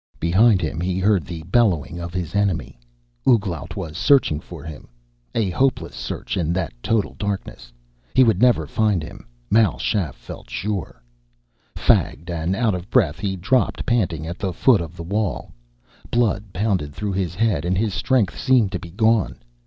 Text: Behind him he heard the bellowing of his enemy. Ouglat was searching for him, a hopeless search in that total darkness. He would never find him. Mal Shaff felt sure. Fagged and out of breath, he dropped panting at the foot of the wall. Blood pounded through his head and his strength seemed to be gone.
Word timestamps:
Behind 0.19 0.61
him 0.63 0.81
he 0.81 0.97
heard 0.97 1.25
the 1.27 1.43
bellowing 1.43 1.99
of 1.99 2.11
his 2.11 2.33
enemy. 2.33 2.79
Ouglat 3.29 3.75
was 3.75 3.95
searching 3.95 4.39
for 4.39 4.63
him, 4.63 4.87
a 5.35 5.51
hopeless 5.51 5.93
search 5.93 6.37
in 6.37 6.51
that 6.53 6.73
total 6.81 7.13
darkness. 7.19 7.71
He 8.15 8.23
would 8.23 8.41
never 8.41 8.65
find 8.65 9.03
him. 9.03 9.27
Mal 9.51 9.77
Shaff 9.77 10.15
felt 10.15 10.49
sure. 10.49 11.03
Fagged 11.75 12.31
and 12.31 12.55
out 12.55 12.73
of 12.73 12.89
breath, 12.89 13.19
he 13.19 13.35
dropped 13.35 13.85
panting 13.85 14.25
at 14.25 14.39
the 14.39 14.53
foot 14.53 14.81
of 14.81 14.95
the 14.97 15.03
wall. 15.03 15.51
Blood 16.09 16.45
pounded 16.51 16.95
through 16.95 17.13
his 17.13 17.35
head 17.35 17.63
and 17.63 17.77
his 17.77 17.93
strength 17.93 18.35
seemed 18.35 18.71
to 18.71 18.79
be 18.79 18.89
gone. 18.89 19.35